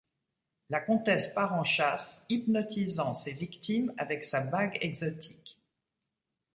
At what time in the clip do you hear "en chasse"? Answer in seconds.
1.53-2.25